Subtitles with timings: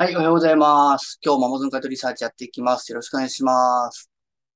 [0.00, 1.18] はい、おはようございます。
[1.24, 2.88] 今日も Amazon カイトリサーチやっていきます。
[2.92, 4.08] よろしくお願いします。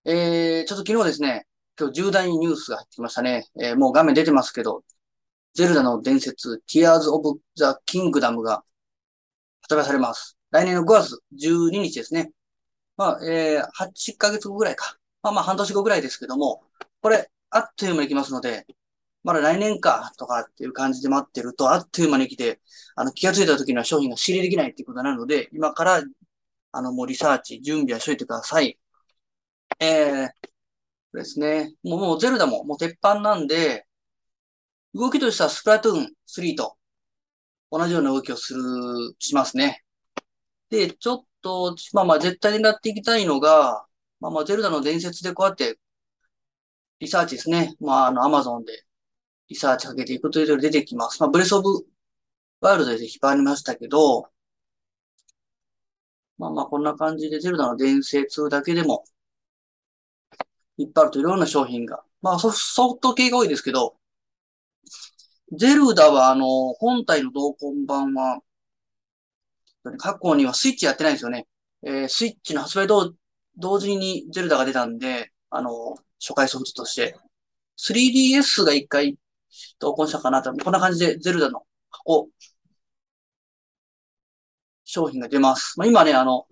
[0.05, 3.49] えー、ちょっと昨日ですね、今日重大ニュースが入ってきましたね。
[3.61, 4.85] えー、もう画面出てますけど、
[5.55, 8.63] ゼルダの伝説、Tears of the Kingdom が
[9.63, 10.39] 発売されます。
[10.53, 12.31] 来年の5月12日ですね。
[12.97, 14.97] まあ、えー、8ヶ月後ぐらいか。
[15.25, 16.63] まあまあ半年後ぐらいですけども、
[17.01, 18.65] これ、あっという間に来ますので、
[19.25, 22.61] まだ来年か、とかっていう感じで待ってると、あっという間に来て、
[22.97, 26.03] あの、気がついた時には商品が仕入れできないっていうことなので、今から、
[26.73, 28.79] あの、もうリサーチ、準備はしといてください。
[29.81, 31.75] えー、ですね。
[31.83, 33.87] もう、もうゼルダも、もう鉄板なんで、
[34.95, 36.77] 動きとしてはスプラトゥーン3と
[37.71, 38.63] 同じような動きをする、
[39.19, 39.85] しますね。
[40.71, 43.87] で、ちょっと、まあまあ絶対になっていきたいのが、
[44.21, 45.79] まあまあゼルダの伝説でこうやって
[47.01, 47.75] リサーチですね。
[47.81, 48.85] まああのアマゾンで
[49.53, 51.21] リサーチかけていくといろいろ出てきます。
[51.21, 51.69] まあ、ブレスオブ
[52.61, 54.29] ワールドで引っ張りましたけど、
[56.39, 59.05] まあまあこんな感じでゼルダの伝説だけでも、
[60.79, 62.03] 引っ張るといろんな商品が。
[62.23, 63.97] まあソフト系が多いですけど、
[65.59, 68.41] ゼルダはあの、本体の同梱版は、
[69.99, 71.47] 過去にはスイッチやってないんですよね。
[71.83, 73.13] えー、スイッチの発売同
[73.59, 77.17] 同時にゼルダが出たんで、あの、初回ソフトとして。
[77.79, 79.19] 3DS が一回
[79.83, 80.53] 投稿したかなと。
[80.53, 82.29] こんな感じでゼルダの箱、
[84.85, 85.77] 商品が出ます。
[85.77, 86.47] まあ、今ね、あの、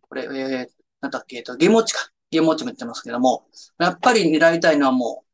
[0.00, 0.66] これ、えー、
[1.00, 2.10] なんだっけ、えっと、ゲームウォッチか。
[2.32, 3.46] ゲームウォッチも言ってますけども、
[3.78, 5.28] やっぱり狙いたいのはもう、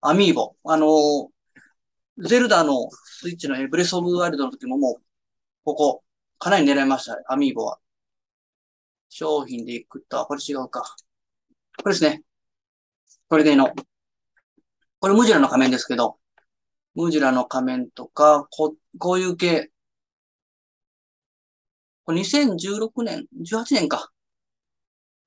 [0.00, 0.56] アミーボ。
[0.64, 1.28] あのー、
[2.26, 5.02] ゼルダのスイッチのエブレスオブワイルドの時ももう、
[5.64, 6.04] ここ、
[6.38, 7.78] かなり狙いました、アミーボは。
[9.10, 10.96] 商品でいくと、これ違うか。
[11.82, 12.22] これですね。
[13.28, 13.70] これでの、
[15.04, 16.16] これムジュラの仮面ですけど、
[16.94, 19.70] ムジュラの仮面とか、ここういう系。
[22.04, 24.10] これ2016年、18年か。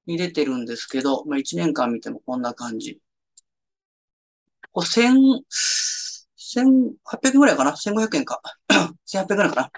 [0.08, 3.00] に出てるんですけど、まあ、1年間見てもこんな感じ。
[4.72, 5.44] これ1000、
[6.56, 8.42] 1800円ぐらいかな ?1500 円か。
[9.06, 9.72] 1800円ぐらいかな？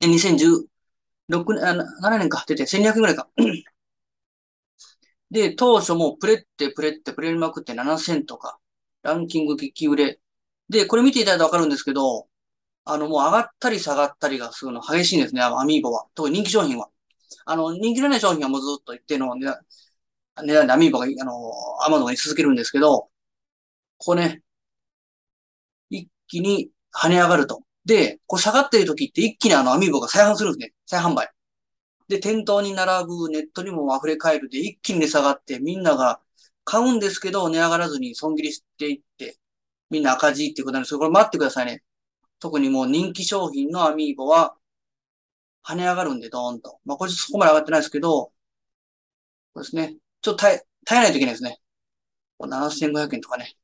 [0.00, 1.62] で、 2016年、
[2.02, 3.30] 7年か出て1200円ぐらいか。
[5.30, 8.58] で、当初もプレってプレってプレりまくって7000とか。
[9.02, 10.20] ランキング激売れ。
[10.68, 12.28] で、これ見ていただいたらわかるんですけど、
[12.84, 16.06] あの、もう上がったり下がったりがするの激しいんですね、あのアミーボは。
[16.14, 16.88] 特に人気商品は。
[17.46, 19.56] あの、人気のない商品はもうずっと一定の値段、
[20.44, 21.32] 値段でアミーボが、あの、
[21.86, 23.10] アマゾンが続けるんですけど、
[23.98, 24.42] ここね、
[25.90, 27.62] 一気に跳ね上がると。
[27.84, 30.74] で、これ下がってる時って一気にあのアミーボが再販するんですね。
[30.86, 31.30] 再販売。
[32.08, 36.20] で、店頭に並ぶネットにも溢れ返るで一気に値下がってみんなが
[36.70, 39.38] 買うんですけど、値上がらずに損切りしていって、
[39.90, 41.82] みんな赤字っていうことなんですけど、これ待ってくださいね。
[42.38, 44.56] 特にもう人気商品のアミーボは、
[45.64, 46.78] 跳ね上がるんで、ドーンと。
[46.84, 48.32] まあ、これそこまで上がってないですけど、
[49.54, 49.96] そうですね。
[50.22, 51.60] ちょっと耐え、耐えないといけないですね。
[52.38, 53.56] 7500円とかね。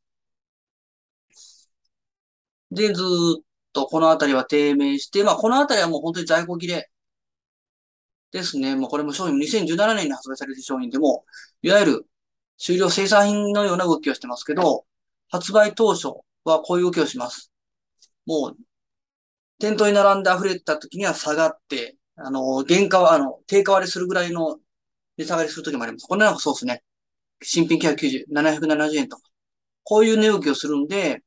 [2.71, 3.03] で、ず
[3.41, 6.91] っとこのあたりは低迷して、まあ、このあたりはもう本当に在庫切れ
[8.33, 8.77] ですね。
[8.77, 11.25] もうこれも商品、2017年に発売された商品でも、
[11.63, 12.07] いわゆる
[12.59, 14.87] 終了生産品のような動きをしてますけど、
[15.29, 16.09] 発売当初
[16.45, 17.53] はこういう動きをします。
[18.27, 18.57] もう、
[19.59, 24.59] 店頭に並んで溢れた時には下がって、あの、原価は、あの、定価割れするぐらいの
[25.19, 26.07] 値下がりする時もあります。
[26.07, 26.83] こんなのがそうですね。
[27.43, 29.23] 新品990、770円とか。
[29.85, 31.23] こういう値動きをするんで、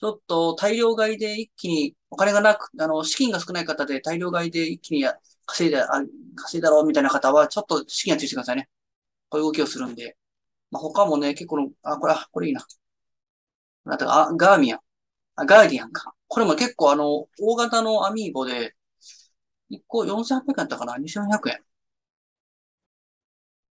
[0.00, 5.04] ちょっと大量買いで一気にお金がなく、あの、資金が少ない方で大量買いで一気に
[5.46, 5.88] 稼いだ、
[6.36, 8.68] 稼いだろうみたいな方は、ちょっと資金がついてくださいね。
[9.32, 10.16] こういう動きをするんで。
[10.70, 12.66] まあ、他もね、結構の、あ、これ、あ、これいいな。
[13.84, 14.80] なんてあ、ガーミアン。
[15.36, 16.14] あ、ガーディアンか。
[16.28, 18.74] これも結構あの、大型のアミーボで、
[19.70, 21.64] 1個4800円だったかな ?2400 円。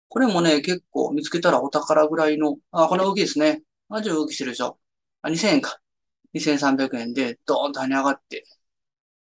[0.09, 3.63] これもね、結構見つけたらお宝ぐらいの、あ、この動きですね。
[3.91, 4.79] 同じ動きしてるでしょ。
[5.23, 5.81] あ、2000円か。
[6.33, 8.45] 2300円で、ドーンと跳ね上がって、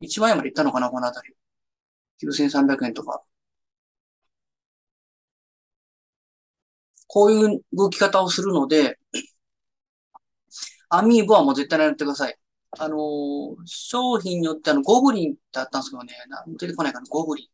[0.00, 1.34] 1万円までいったのかな、このあたり。
[2.18, 3.22] 9300円とか。
[7.12, 8.96] こういう動き方をするので、
[10.88, 12.36] アミーボはもう絶対にやってください。
[12.78, 16.14] あのー、商品によってあの、ゴブリンってあったんですけどね、
[16.58, 17.48] 出てこないかな、ゴブリン。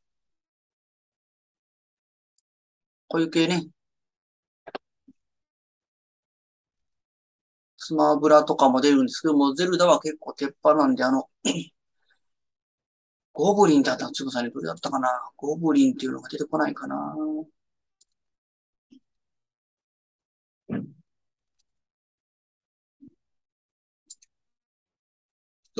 [3.08, 3.68] こういう系ね。
[7.78, 11.28] スマブラとかも出るんですけども、ゼルダは結構鉄板なんで、あの、
[13.32, 17.14] ゴブリンってあったの、つぶさんにどれだったかなゴブリンっていうのが出てこないかな
[20.68, 20.96] ち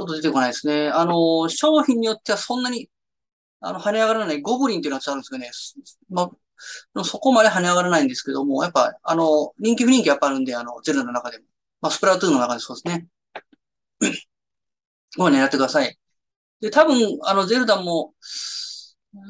[0.00, 0.88] ょっと出てこないですね。
[0.88, 2.88] あの、商品によってはそんなに、
[3.60, 5.50] あの、跳ね上がらないゴブリンっていうのはあるんですけどね。
[6.10, 6.30] ま
[6.96, 11.44] あ、そこまで跳ね上がらないんですけども、やっぱ、あの、人気不人気やっぱあるんで、あの、ゼルの中でも。
[11.82, 13.06] まあ、スプラトゥーンの中でそうですね。
[15.16, 15.98] こう狙ってください。
[16.60, 18.14] で、多分、あの、ゼルダも、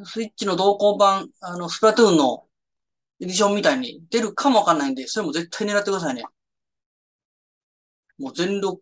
[0.04, 2.45] スイッチの同梱版、あの、スプラトゥーンの
[3.20, 6.24] エディションみたいに出るかもわかんないんで、それも絶対狙ってくださいね。
[8.18, 8.78] もう全力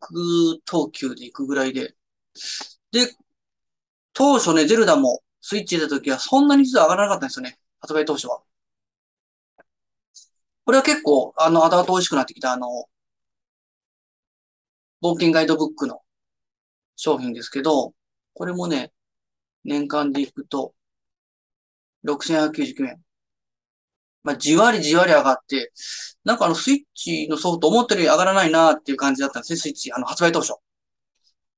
[0.65, 1.95] 投球で行くぐらいで。
[2.93, 3.15] で、
[4.13, 7.59] 当初ね、ゼルダもスイッチ出た時はそんなに実は上がらなかったんですよね。
[7.81, 8.43] 発売当初は。
[10.65, 12.67] これは結構、あの、後々美味しくなってきた、あの、
[15.03, 16.01] 冒険ガイドブックの
[16.97, 17.95] 商品ですけど、
[18.35, 18.93] これもね、
[19.65, 20.75] 年間でいくと、
[22.05, 23.03] 6199円。
[24.25, 25.73] まあ、じわりじわり上がって、
[26.25, 29.93] なんかあのスイッチのソフト思ったより上がらないなっていう感じだったんですね、スイッチ。
[29.93, 30.55] あの発売当初。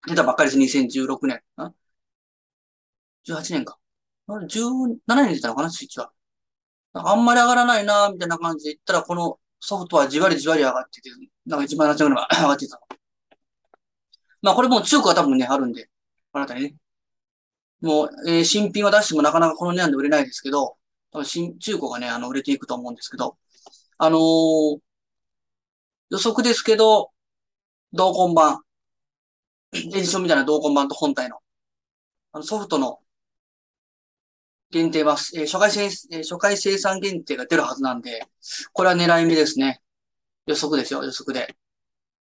[0.06, 1.42] 出たばっかりです、2016年。
[3.28, 3.78] ?18 年か。
[4.28, 6.10] 17年出たのかな、スイッチは。
[6.92, 11.10] あんまり上がらないなみたいな感じで言ったら、このソフトはじわりじわり上がってて、
[11.46, 12.80] なんか1万7千円ぐらい上がってた。
[14.42, 15.88] まあこれも中古は多分ね、あるんで、
[16.32, 16.74] あなたにね。
[17.80, 20.76] もう、えー、新品は出してもなかなかこの値段で売れないですけど、
[21.24, 23.36] 新、中古がね、あの、売れていくと思うんですけど、
[23.98, 24.80] あのー、
[26.10, 27.10] 予測ですけど、
[27.92, 28.62] 同梱版、
[29.74, 31.38] エディションみたいな同梱版と本体の、
[32.32, 33.00] あのソフトの
[34.70, 35.84] 限定は、えー、初回生、
[36.16, 38.22] え、初回生産限定が出るはずなんで、
[38.72, 39.80] これは狙い目ですね。
[40.46, 41.56] 予測ですよ、予測で。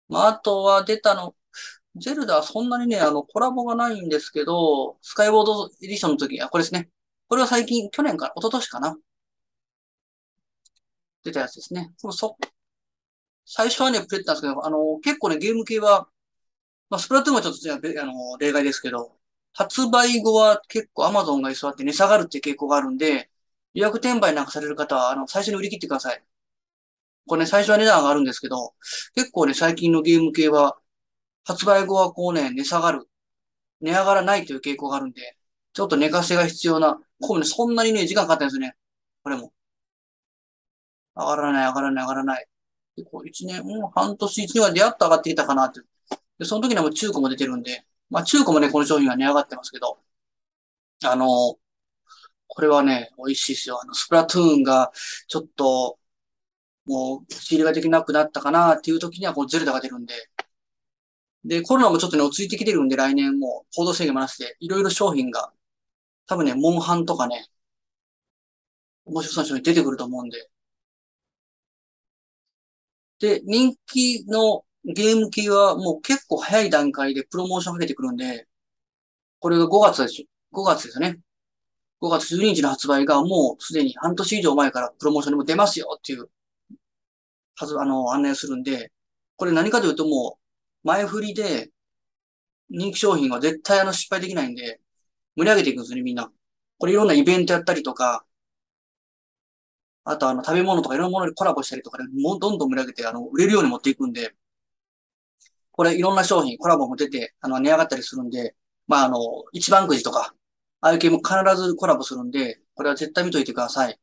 [0.09, 1.35] まあ、あとは出たの、
[1.95, 6.89] ゼルダはそんなにね、あの、コラボがないんですけど、スカイボードエディションの時、あ、これですね。
[7.27, 8.97] これは最近、去年から、一昨年かな。
[11.23, 11.93] 出たやつですね。
[12.01, 12.37] このそ、
[13.45, 16.07] 最初はね、プレッタんですけど、あの、結構ね、ゲーム系は、
[16.89, 19.17] まあ、スプラトゥーンはちょっと、あの、例外ですけど、
[19.53, 23.29] 発売後は結構 Amazon が居座って値下がるっていう傾向があるんで、
[23.73, 26.23] 予約転売なんかされる方は、あの、最初に売り切ってください。
[27.27, 28.73] これね、最初は値段上がるんですけど、
[29.15, 30.77] 結構ね、最近のゲーム系は、
[31.45, 33.09] 発売後はこうね、値下がる。
[33.81, 35.37] 値上がらないという傾向があるんで、
[35.73, 38.75] ちょっと寝かせが必要な、こうね、そんなにね、時間かかったんですね。
[39.23, 39.53] これも。
[41.15, 42.47] 上がらない、上がらない、上がらない。
[42.97, 45.81] で、こう一年、もう半年、一年は出会って上がってきたかなって。
[46.39, 49.99] で、その時にはもう中古も出てるんで、まあ中古もね、この商品は値上がってますけど、
[51.03, 51.57] あの、
[52.47, 53.79] これはね、美味しいですよ。
[53.81, 54.91] あの、スプラトゥーンが、
[55.27, 55.99] ちょっと、
[56.85, 60.13] もう、仕入れができなくなったかなっていう時には、このゼルダが出るんで、
[61.45, 65.51] で、コロナもちょっとね、落ち着いてきてるんで、来年も行動制限もなしで、いろいろ商品が、
[66.27, 67.47] 多分ね、モンハンとかね、
[69.05, 70.47] 面白そうな商品出てくると思うんで。
[73.19, 78.47] で、人気のゲーム機はもう結構早い段階でプロモーションかけてくるんで、
[79.39, 81.19] これが5月です5月ですよね。
[82.01, 86.29] 5月12日の発売がもうすでに半年以上前からプロモーションでも出ますよっていう、
[87.55, 88.91] はず、あの、案内するんで、
[89.37, 90.37] これ何かというとも
[90.83, 91.71] う、前振りで、
[92.69, 94.79] 人気商品は絶対あの失敗できないんで、
[95.35, 96.31] 盛り上げていくんですよね、みんな。
[96.77, 98.25] これいろんなイベントやったりとか、
[100.03, 104.35] あとあの食べ物とかいろんなものにコラボしたりとかで、もうどんどん盛り上げて、あの、売れるように持っていくんで、
[105.71, 108.55] これいろんな商品、コラボも出て、あの、値上がったりするんで、
[108.87, 109.17] まあ、あの、
[109.51, 110.33] 一番くじとか、
[110.81, 113.99] ああいう系も必ずコラボするんで、これは絶対見といてください。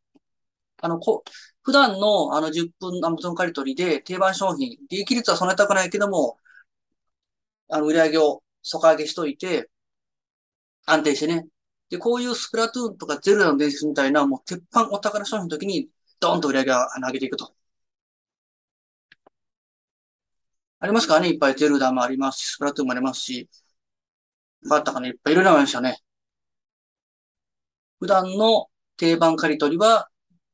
[0.82, 1.24] あの、こ、
[1.62, 6.38] 普段のあの10分アマゾン借り取りで定番商品、利益率はそんなに高くないけども、
[7.68, 9.70] あの、売り上げを底上げしといて、
[10.86, 11.46] 安定してね。
[11.90, 15.88] で、こういうスプラトゥーンとかゼルダの伝説みたいな、もう鉄板お宝商品の時に、
[16.20, 17.54] ドーンと売り上げを上げていくと。
[20.80, 23.48] ありますかね、いっぱいゼルダもありますし、スプラトゥーンもありますし、
[24.68, 25.98] かったかね、いっぱいいろいろありましたね。
[28.00, 30.10] 普段の定番借り取りは、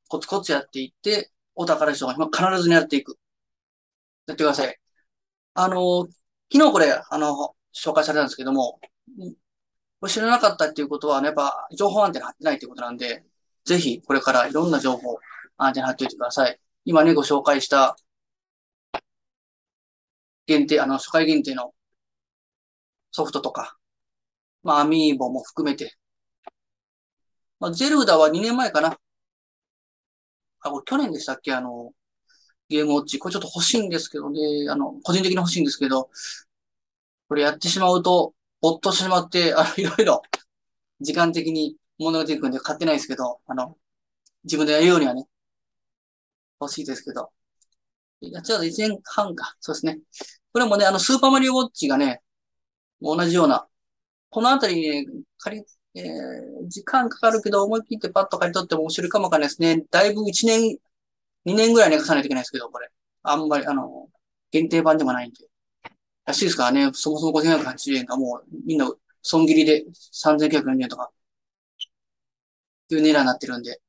[0.09, 3.19] コツコツやっていって、お宝商品は必ず狙っていく。
[4.27, 4.79] やってください。
[5.55, 6.07] あの、
[6.53, 8.81] 昨日これ、あの、紹介されたんですけども、
[10.07, 13.25] 知らなかったっていうことは、ね、やっぱ情報アンテナ張ってないっていうことなんで、
[13.65, 15.19] ぜひこれからいろんな情報、
[15.57, 16.61] アンテナ張っておいてください。
[16.85, 17.97] 今ね、ご紹介した
[20.47, 21.75] 限定、あの、初回限定の
[23.11, 23.77] ソフトとか、
[24.63, 25.97] まあ、アミーボも含めて、
[27.61, 28.97] まあ、ゼルダは2年前かな。
[30.61, 31.53] あ、これ去年でしたっけ？
[31.53, 31.93] あの、
[32.69, 33.19] ゲームウォッチ。
[33.19, 34.41] これちょっと欲しいんですけどね、
[34.71, 36.11] あの、個人的に欲しいんですけど、
[37.29, 40.23] これやってしまうと、ぼっとしてしまって、あの、 いろいろ、
[41.01, 43.77] 時間的に物が出てくるんで買ってないですけど、あの、
[44.45, 45.29] 自分でやるようにはね、
[46.61, 47.31] 欲しいですけど。
[48.21, 49.57] いやちゃうと1年半か。
[49.61, 50.01] そうですね。
[50.53, 52.23] これもね、あの、スーパーマリオウォッチがね、
[53.01, 53.69] 同じような。
[54.31, 55.07] このあたりね、
[55.39, 59.85] 借り、えー、時間かかるけど、思い切ってパッと借り取っても面白いかもわかんないですね。
[59.91, 60.79] だいぶ1年、
[61.45, 62.91] 2年ぐらい寝かさないといけないですけど、これ。
[63.23, 64.09] あんまり、あの、
[64.51, 65.47] 限定版でもないんで。
[66.29, 66.91] 安いですからね。
[66.93, 68.91] そもそも5480円がもう、みんな、
[69.23, 71.11] 損切りで3940円とか、
[72.91, 73.81] いう値段になってるんで。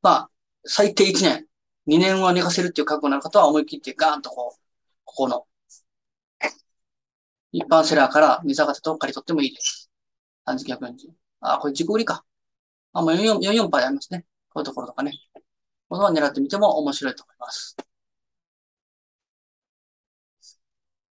[0.00, 0.30] まあ、
[0.64, 1.46] 最低1年、
[1.86, 4.60] 2年は寝かせるっていう覚悟のある方は思い切ってガーンとこう、
[5.04, 5.46] ここの、
[7.52, 9.90] 一般セラーから水下がと借り取ってもいいです。
[10.46, 11.16] 3940円。
[11.40, 12.24] あ、これ自己売りか。
[12.92, 14.24] あ、もう44、44パーでありますね。
[14.50, 15.12] こういうところとかね。
[15.88, 17.76] このまま狙ってみても面白いと思います。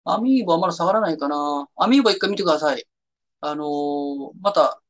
[0.05, 1.67] アミーボはまだ下がらないかな。
[1.77, 2.85] アミーボ一回見てください。
[3.41, 4.81] あのー、また、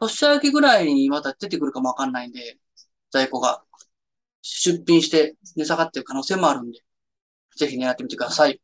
[0.00, 2.58] 年明けぐらいにまた出てくるかもわかんないんで、
[3.10, 3.64] 在庫が。
[4.42, 6.80] 出品して値下がってる可能性もあるんで、
[7.56, 8.60] ぜひ狙ってみてください。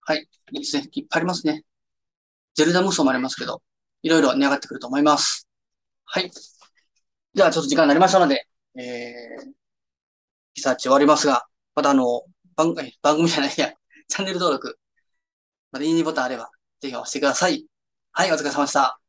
[0.00, 0.28] はい。
[0.52, 0.88] いいですね。
[0.92, 1.64] いっぱいありますね。
[2.54, 3.62] ゼルダ無双もありますけど、
[4.02, 5.48] いろいろ値上がってくると思います。
[6.04, 6.30] はい。
[7.34, 9.52] じゃあちょっと時間になりましたので、えー、
[10.54, 12.22] リサーチ終わりますが、またあの、
[12.56, 13.72] 番 番組じゃないや、
[14.08, 14.78] チャンネル登録、
[15.72, 17.66] まだいいねボタンあれば、ぜひ押してください。
[18.12, 19.03] はい、お疲れ様でした。